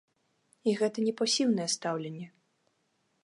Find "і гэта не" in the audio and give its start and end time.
0.69-1.13